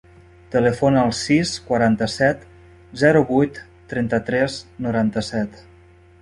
[0.53, 2.41] Telefona al sis, quaranta-set,
[3.03, 3.61] zero, vuit,
[3.93, 5.63] trenta-tres, noranta-set.